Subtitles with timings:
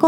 [0.00, 0.06] 子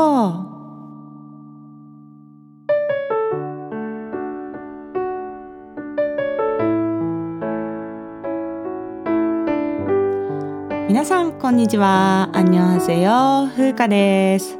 [10.88, 12.30] 皆さんこんにちは。
[12.32, 14.58] アンニョンハセヨ風花です。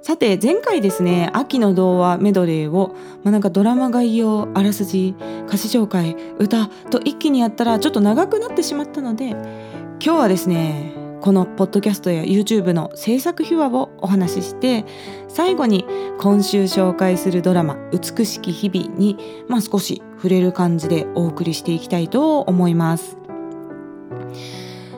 [0.00, 5.16] さて前回ですね秋の童話メドレーを、まあ、なんかドラマ概要あらすじ
[5.48, 14.84] 歌詞紹介歌と一気にやったらちょっと長くなってしまったので今日はですねこのポッドキャストや YouTube の制作秘話をお話しして
[15.26, 15.84] 最後に
[16.20, 19.18] 今週紹介するドラマ「美しき日々に」
[19.50, 23.18] まあ、少し触れる感じでお送りしていきたいと思います。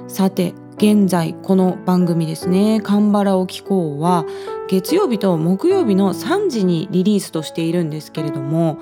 [0.06, 4.26] さて現在この番組ですね「カンバラを聞こう」は
[4.68, 8.76] 月曜日と木曜日の3時にリリースとしているんですけれども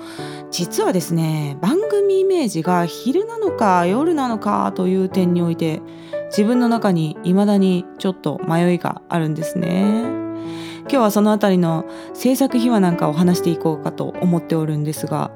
[0.51, 5.81] 実はですね番組イメージが昼なのか夜なのかという点において
[6.29, 10.27] 自分の中に未だにちょっと迷いがあるんですね。
[10.89, 15.31] 今日はそのあたりの制作秘話なんかを話していこうかと思っておるんですが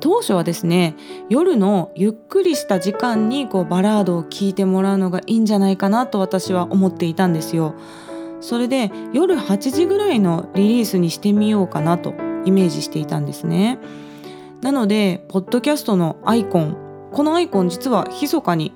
[0.00, 0.96] 当初はですね
[1.30, 7.74] 夜のゆっくりした時間にこうバラードを聴いてもらうのがいいんじゃないかなと私は思っていたんですよ。
[8.40, 12.14] それで夜8時ぐらいのリリースにしてみようかなと
[12.44, 13.78] イメージしていたんですね。
[14.60, 16.76] なのでポッドキャストのアイコン
[17.12, 18.72] このアイコン実は密かに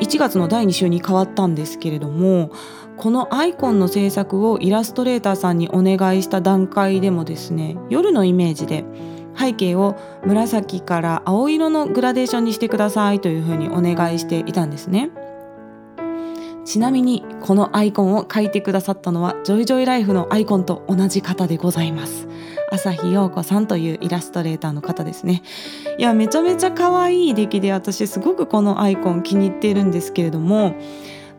[0.00, 2.50] 1月の第2週に変わったんですけれども
[2.96, 8.84] このアイコンの制作をイラストレーターさんにお願いした段階でもですね夜のイメージで
[9.36, 15.10] 背景を紫から青色のグラデーションにしてくださいというふうにお願いしていたんですね。
[16.70, 22.28] ちなみにこのアイコンを書いてくださったのはジョイジョイライフのアイコンと同じ方でございます。
[22.70, 25.42] 朝日陽子さんというイラストレーターの方ですね。
[25.98, 30.76] いやめちゃめちゃ可愛い出来で私すごくこのアイコン気に入っているんですけれども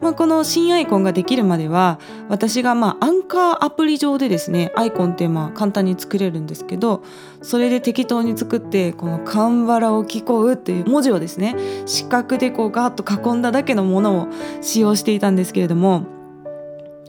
[0.02, 7.04] まあ、この新アイコンができるまでは私がまあアンカーアプリ上でですねアイコンってまあ簡単に作れるんですけど
[7.42, 11.56] それで適当に作ってこの「カンバラを聞こう」っていう文字をですね
[11.86, 14.28] 四角でこうガーッと囲んだだけのものを
[14.62, 16.04] 使用していたんですけれども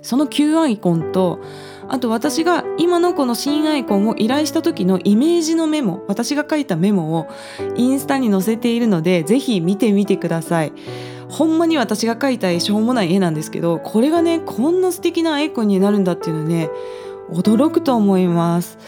[0.03, 1.41] その旧アイコンと
[1.89, 7.29] あと私が今のこの新アイコンを依頼した時のイメージのメモ私が書いたメモを
[7.77, 10.73] インスタに載せているのでぜひ見てみてください。
[11.33, 16.69] ほんまに私が描いた絵しょうもない絵なんですけどこれがねこんな素敵なアイコンになるんだっていうのね
[17.31, 18.79] 驚くと思います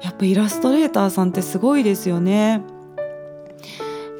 [0.00, 2.62] やっぱイラストレーターさんってすごいですよね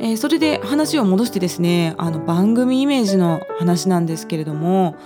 [0.00, 4.96] えー、それで話を戻してですねあの番組イメージの話なんですけれども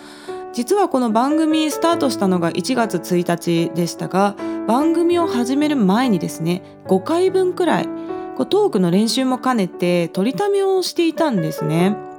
[0.55, 7.89] 実はこの番組スタートしたのが1月1日でしたが番組を始める前にですね5回分くらい
[8.37, 12.16] こうトークの練習も兼ねて取りためをしていたんですね。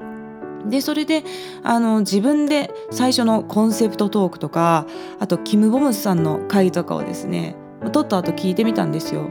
[0.70, 1.24] でそれで
[1.64, 4.86] あの自分で最初のコンセプトトークとか
[5.20, 7.56] あとキム・ボムスさんの回とかをですね
[7.92, 9.30] 撮った後聞いてみたんですよ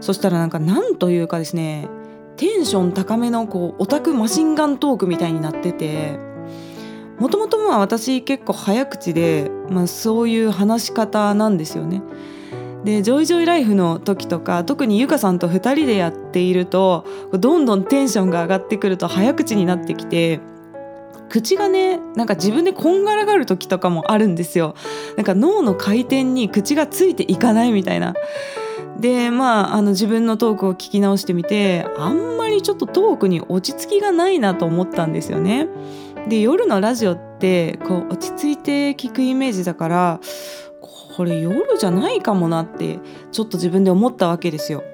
[0.00, 1.88] そしたらなんかなんというかですね
[2.36, 6.18] テンション高めのこうオタクマシンガントークみたいになってて
[7.18, 12.00] もともと私結構早口で、まあ、そういう話し方なんですよね。
[12.84, 20.40] でジョイジョイライフの時とか特にゆかさんと2人でやっているとどんどんテンションが上がってくると早口になってきて
[21.28, 24.74] 口がねなんか自分でこんがらがる時とかもあるんですよ。
[25.16, 28.14] なんか脳の回転に口がついていかないみたいな。
[28.98, 35.68] でまああの自分のトークを聞き直してみてあんまりちょっとトークに落ち着きがないなと思ったんですよね。
[36.28, 40.20] で夜のラジオってこう落ち着いて聞くイメージだから
[41.18, 43.00] これ夜じゃないかもなって
[43.32, 44.84] ちょっと自分で思ったわけですよ。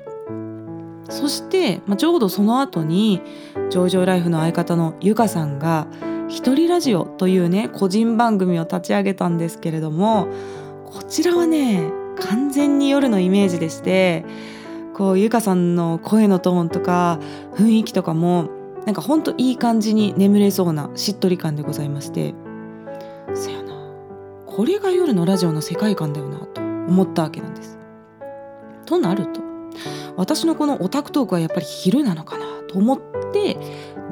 [1.11, 3.21] そして、まあ、ちょうどその後に
[3.69, 5.87] 「上場ライフ」の相方のゆかさんが
[6.29, 10.29] 「一人ラジオ」というね個人番組を立ち上げたんですけれども
[10.87, 11.83] こちらはね
[12.17, 14.25] 完全に夜のイメージでして
[14.95, 17.19] こうゆかさんの声のトーンとか
[17.55, 18.49] 雰囲気とかも
[18.87, 22.35] なんかほんといい感じに眠れそうなしっとり感でございまして
[24.55, 27.77] これが夜のラジオの世界観だよなと思ったわけなんです。
[28.87, 29.41] となると
[30.17, 33.01] 私のこのオタクトークはやっぱり昼なのかなと思っ
[33.33, 33.57] て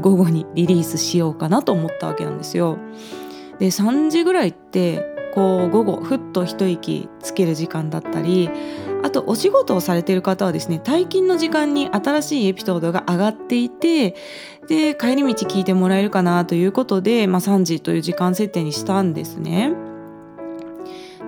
[0.00, 2.78] 午後にリリースしようかなと思ったわけなんですよ。
[3.60, 8.50] で3時ぐらいってこう午後ふっと一息つける時間だったり
[9.04, 14.16] あとお仕事をされている方はですね退勤の時間に新しいエピソードが上がっていて
[14.66, 19.72] で帰り道聞いてもらえるかなということで、まあ、3時という時間設定にしたんですね。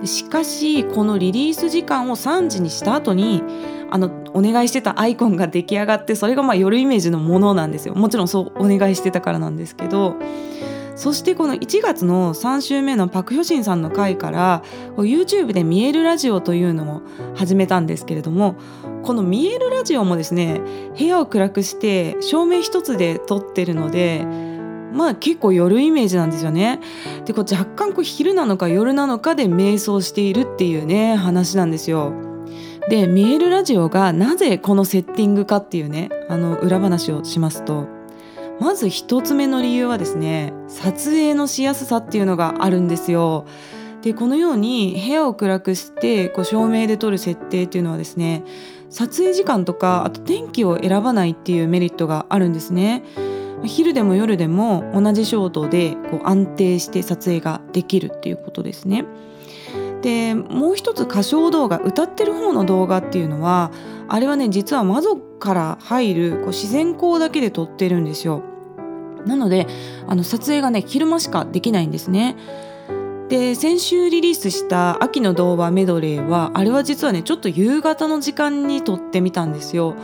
[0.03, 3.41] しかしこのリリース時間を3時にした後に
[3.89, 7.95] あのお願いしてたアイコンが出来上がってそれがまあ夜イメージのものなんですよ。
[7.95, 10.15] もちろんそうお願いしてたからなんですけど。
[10.95, 14.63] そしてこの1月の3週目のパク・ヒョシンさんの回から
[14.95, 17.01] YouTube で見えるラジオというのを
[17.35, 18.55] 始めたんですけれども
[19.03, 20.61] この見えるラジオもですね
[20.97, 24.25] 部屋を暗くして照明一つで撮ってるので
[24.95, 26.79] まあ結構夜イメージなんですよね。
[27.25, 32.13] でこう若干こう昼なのか夜なのかで瞑想しているっていうね話なんですよ。
[32.89, 37.87] で見えるラジオがなぜこのセッティングかっていうねあの裏話をしますと
[38.59, 43.45] まず一つ目の理由はですね撮影のしやすさっていうのがあるんですよ。
[44.01, 48.43] でこのように部屋を暗くしてこう照明で撮る設定っていうのはですね
[48.91, 53.03] 撮影時間とかあと天気を選ばないっていうメリットがあるんですね。
[53.65, 59.05] 昼でも夜でも同じ照度でこう安定して撮影ができるっていうことですね。
[60.01, 63.71] でもう一つ歌唱動画歌ってる方の動画っていうのは
[64.07, 68.43] あれはね実は窓から入るこう自然光だけで撮ってるんですよ。
[69.25, 69.67] なので
[70.07, 72.35] あの撮影がね昼間しかできないんですね。
[73.29, 79.95] で先週リリースした秋の童話メドレーはあれは実はねちょっと夕方の時間に撮ってみたんですよ。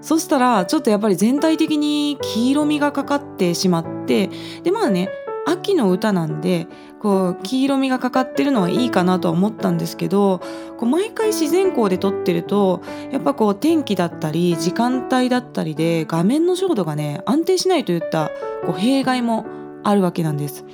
[0.00, 4.30] そしたらちょっとやっぱり全体的に黄色みがかかってしまって
[4.62, 5.10] でまあね
[5.46, 6.66] 秋の歌なんで
[7.00, 10.40] こう黄色みがかかってるのはいいかなとは思ったんですけど
[10.78, 18.30] こう毎回自然光で撮ってるとやっぱこう天気だったり時間帯だったりで画面の照度がね安定しないといった
[18.64, 19.46] こう弊害も
[19.82, 20.64] あるわけなんです。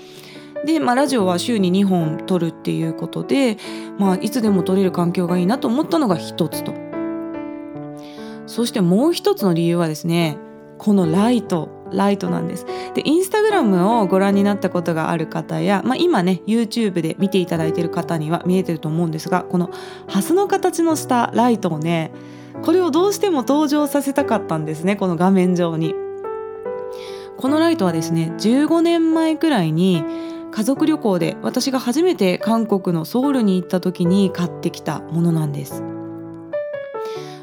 [0.65, 3.57] で、まあ、ラジオは週に2本撮るっていうことで、
[3.99, 6.86] まあ、いつでも撮れる環境がいいなと思ったのが一つと。
[8.47, 10.39] そしてもう一つの理由はですね
[10.79, 12.67] このライトライトなんです。
[12.95, 19.71] でインスタグラムをご覧になったことがある方や、まあ、今ね YouTube で見ていただいている方には見えてると思うんですがこの
[20.09, 22.13] ハスの形のしたライトをね
[22.63, 25.95] これをどうしても登場させたかったんですねこの画面上に。
[27.37, 30.03] このライトはですね15年前くらいに
[30.51, 35.96] 家族旅行で私が初めて韓国のソウルに行った時に買ってきたものなんです。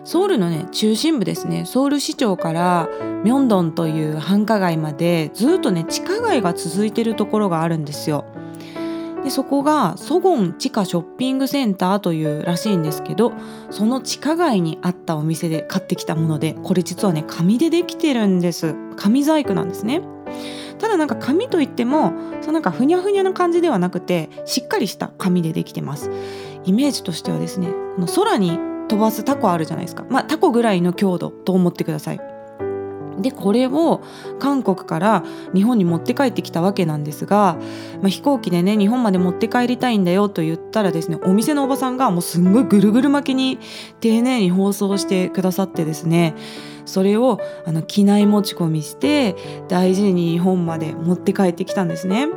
[0.03, 1.65] ソウルのね中心部ですね。
[1.65, 2.89] ソウル市庁から
[3.23, 8.25] ミョンドンという繁華街までずっとね地下街が続いてるところがあるんですよ。
[9.23, 13.31] でそこがソゴン地下ショッピングセンターというらしいんですけど
[13.69, 18.75] その地下街にあったお店で買ってきたものでこれ実はね紙でできてるんです。
[18.97, 20.01] 紙細工なんですね。
[20.79, 22.11] ただなんか紙といっても
[22.41, 26.11] そのなんかふにゃふにゃな感じではなくてしっかりした紙でできてます。
[26.65, 32.19] イメージとしてはですねこの空に飛ばすタコあるじゃないですかまあタコぐらいの強度と思ってください
[33.19, 34.01] でこれを
[34.39, 37.57] 韓国から日本に持って帰ってきたわけなんですが、
[38.01, 43.59] まあ、飛行機でね日本まで持って帰りたいんだよと言ったらですねお店のおばさんがもうすんごいぐるぐる巻きに
[43.99, 46.35] 丁寧に包装してくださってですね
[46.85, 49.35] それをあの機内持ち込みして
[49.69, 52.27] 大事に日本まで持って帰ってきたんですね。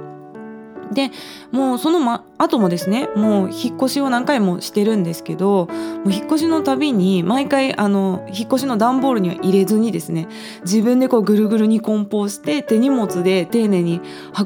[0.93, 1.11] で
[1.51, 10.29] もうその、ま、後もですねもう引っ越しを何回もしてるんですけどもう引っ越しのたびに毎回あの引っ越しの段ボールには入れずにですね
[10.63, 14.01] 自分でこうぐるぐるに梱包して手荷物で丁寧に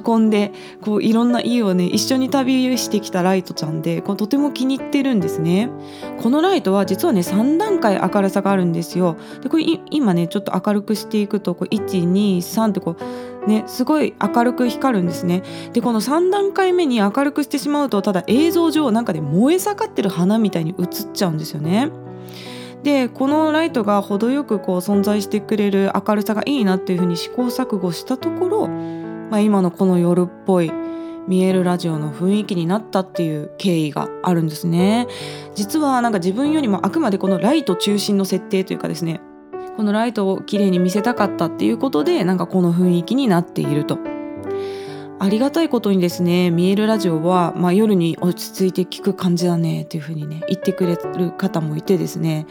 [0.07, 0.53] 運んで
[0.83, 5.71] こういろんな家をね一緒に旅してきたライトちゃんでこうとても気に入ってるんですね。
[6.21, 9.17] このライトは実はね3段階明るさがあるんですよ。
[9.43, 15.43] でこれ今ねちょっと明るくしていくとこう123ってこうね、すごい明るく光るんですね
[15.73, 21.91] でこの3段階目に明るくしてしまううとただ映像上なんかで燃え盛ってる花みたいに映っちゃうんですよね
[22.83, 30.73] でこのライトが程よくこう存在してくれる明るさがいいなっていうふうに試行錯誤したところ、まあ、今のこの夜っぽい
[31.29, 35.07] 見えるラジオの雰囲気になったっていう経緯があるんですね
[35.55, 39.21] 実はなんか自分よりもあくまでこのライト中心の設定というかですね
[39.77, 43.99] このライトをきれいに見せたかったっていうことでなんかこの雰囲気になっていると。
[45.21, 52.47] ありがたいことにですね見えるラジオは、まあ、夜に落ち着いて聞く感じだねっていうふうにね言ってくれる方もいてですね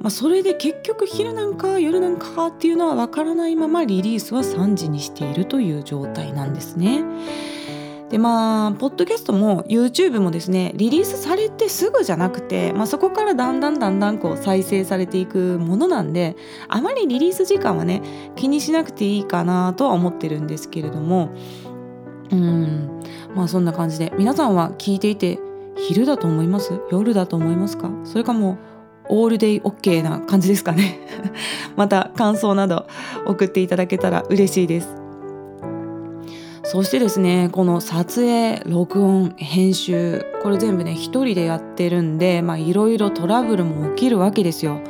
[0.00, 7.02] まあ、それで結局昼なんか夜なんかっていうのはわからないままリリースは3時にしているという状態なんですね。
[8.10, 16.36] でまあポッドキャストも YouTube もですねリリースされてすぐじゃなくて、まあ、そこからだんだんだんだんこう再生されていくものなんで
[16.68, 18.00] あまりリリース時間はね
[18.34, 21.34] 気にしなくていいかなとは思ってるんですけれども
[22.30, 23.02] うん。
[23.34, 25.38] まあそんな感じで皆さんは聞いていて
[25.76, 26.80] 昼だと思います？
[26.90, 27.90] 夜だと思いますか？
[28.04, 28.58] それかも
[29.08, 30.98] オールデイ OK な感じですかね？
[31.76, 32.86] また感想など
[33.26, 34.94] 送っていただけたら嬉しいです。
[36.64, 44.80] そしてですねこの撮影録音編集これ全部ね一人でやってるんでいろいろトラブルも起きるわけですよ。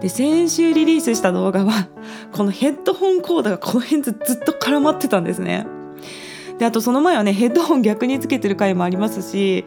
[0.00, 1.88] で先週リリースした動画は
[2.32, 5.66] このヘッドホンコードがこの辺ずっと絡まってたんですね。
[6.60, 9.64] であとその前はねヘッドホン逆につけてる回もありますし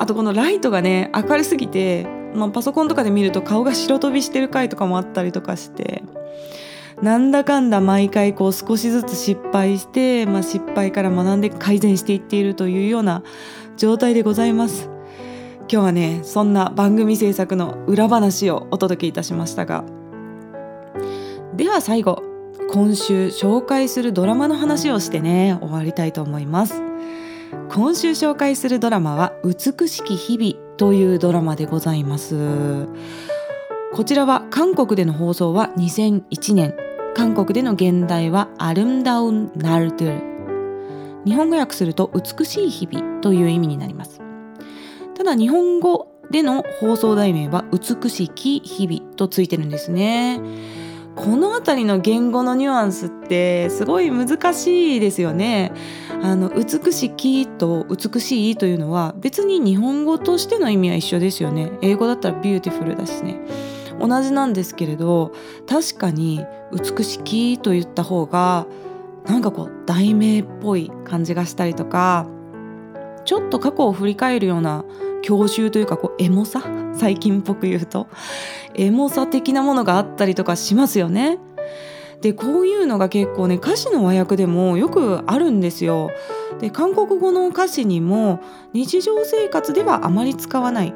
[0.00, 6.02] あとこのライトがね明るすぎて、まあ、パソコンとかで見ると顔が白飛びしてる回とかもあったりとかして
[7.00, 13.22] なんだかんだ毎回こう少しずつ失敗して、まあ、失敗から学んで改善していっているというような
[13.76, 14.92] 状態でございます。
[15.72, 19.84] 今日はねそんな番組制作の裏話をお届けいたしましたが
[21.54, 22.31] では最後
[22.72, 26.82] 今週紹介するドラマの話をしてね終わりたいと思います。
[27.68, 32.88] 今週紹介するドラマは美しき日々というドラマでございます。
[33.92, 36.74] こちらは韓国での放送は2001年
[37.14, 40.32] 韓国での現代はアルムダウンナルドゥ
[41.26, 44.22] 日本語訳すると美しい日々という意味になります。
[45.14, 50.40] ただ日本語での放送題名は美しき日々とついてるんですね。
[51.16, 55.72] この辺りの言語のニュアンスってすごい難しいですよね。
[56.22, 61.70] あの美しきと美しいというのは別に日本語としての意味は一緒ですよね。
[61.82, 63.40] 英語だったら beautiful だしね。
[64.00, 65.32] 同じなんですけれど
[65.68, 68.66] 確かに美しきと言った方が
[69.26, 72.26] なんかこう題名っぽい感じがしたりとか
[73.24, 74.84] ちょっと過去を振り返るような
[75.22, 76.60] 郷愁というかこうエモさ
[76.94, 78.08] 最近っぽく言うと
[78.74, 81.38] エモさ的なものがあったりとかしますよね。
[82.20, 86.10] でこういうのが結構ね歌詞の和訳でもよくあるんですよ。
[86.60, 88.40] で韓国語の歌詞にも
[88.72, 90.94] 日常生活ではあまり使わない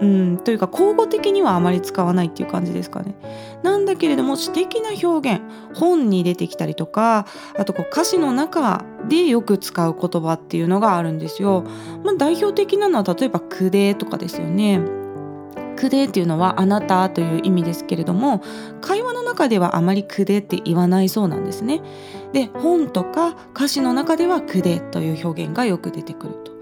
[0.00, 3.14] うん、というか口語的にはあまり使わないっていう感じですかね。
[3.62, 5.42] なんだけれども詩的な表現
[5.74, 11.64] 本に出てきたりとかあとこう歌詞の中でよく使う言葉っていうのがあるんですよ。
[12.02, 15.03] まあ、代表的なのは例えば「くで」とかですよね。
[15.74, 18.42] くでっていうのはあなたという意味ですけれども
[18.80, 21.82] 会話の中ではあまりくでって言わないそうなんですね。
[22.32, 26.54] で本とか歌詞の中ではくでという表現がよく出てくると。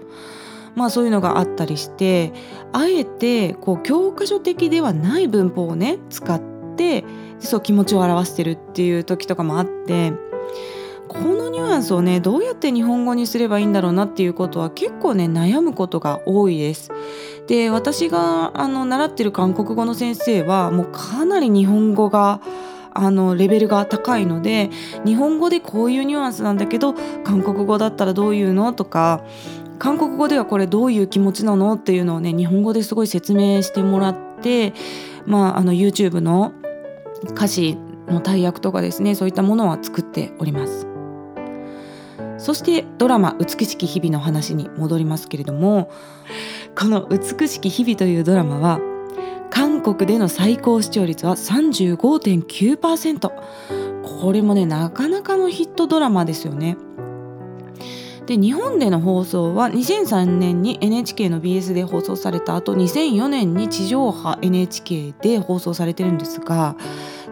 [0.75, 2.33] まあそういうのがあったりして
[2.71, 6.41] あえてこう教科書的ではない文法をね使っ
[6.75, 7.03] て
[7.39, 10.13] そう気持ちを表してるっていう時とかもあって
[11.07, 16.91] このニュアンスをねどうやって日本語にすればいいんだろうなっていうことは結構ね悩むことが多いです。
[17.47, 22.41] で私があの習ってる韓国語の先生はもうかなり日本語が
[22.93, 24.69] あのレベルが高いので
[25.05, 26.93] 日本語でこういうニュアンスなんだけど
[27.23, 29.23] 韓国語だったらどういうのとか
[29.79, 34.73] 韓国語ではこれどういう気持ちなのっていうのをね日本語ですごい説明してもらって
[35.25, 36.53] まああの YouTube の
[37.31, 40.92] 歌詞の大役とかですねそういったものは作っております
[42.43, 45.89] そしてドラマ「美しき日々」の話に戻りますけれども
[46.77, 48.81] この「美しき日々」というドラマは
[49.49, 53.31] 韓国での最高視聴率は35.9%
[54.19, 56.75] これもねなかなかのヒットドラマですよね。
[58.25, 66.75] で日本での放送は2003年に NHK の BS で放送された後2004年に地上波 NHK で放送されてるんですが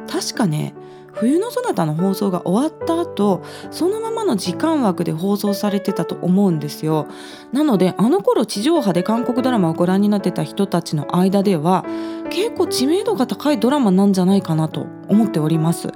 [0.10, 0.74] 確かね
[1.14, 7.08] 冬のそなたの放送が終わった後そのままの時間枠で放送されてたと思うんですよ。
[7.52, 11.86] なのであの頃地上波で韓国ドラマをご覧になってた人たちの間では
[12.30, 15.90] 結構知名度が高いドラマなんじゃないかなと思っております。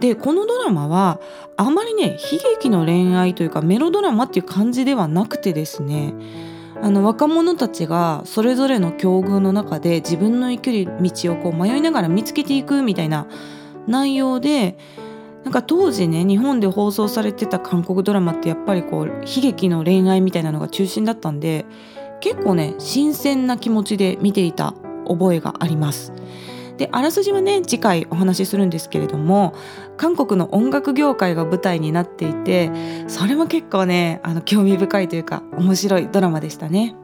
[0.00, 1.20] でこのドラマは
[1.56, 6.12] あまりね悲劇の恋愛というかメロドラマっていう感じではなくてですね
[6.82, 13.28] あの若者たちがそれぞれの境遇の中で自分の生きる道をこう迷いながら見つけていくみたいな
[13.86, 14.76] 内容で
[15.44, 21.66] なんか当時ね日本で放送されてた韓国ドラマってやっぱりこう悲劇の恋愛みたいなのが中心だったんで
[22.20, 24.74] 結構ね新鮮な気持ちで見ていた
[25.08, 26.12] 覚えがあります。
[26.78, 29.54] であらすじはね次回お話しするんですけれども
[29.96, 32.70] 韓国の音楽業界が舞台になっていて
[33.08, 36.96] それも結構ねあの興味深いというか面白いドラマでしたね。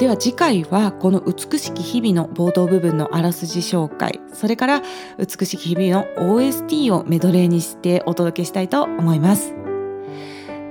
[0.00, 4.82] では次回はこの美しき日々の冒頭部分のあらすじ紹介それから
[5.18, 9.54] 美しき日々の OST をメドレーにしてお届けしたいと思います。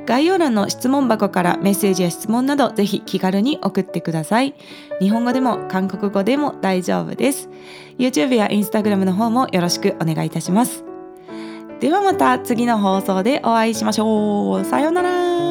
[0.07, 4.55] 概要欄の質問箱からメッセージや質問などぜひ気軽に送ってください。
[4.99, 7.49] 日本語でも韓国語でも大丈夫です。
[7.99, 10.83] YouTube や Instagram の方もよろしくお願いいたします。
[11.79, 14.65] ではまた次の放送でお会いしましょう。
[14.65, 15.48] さようなら。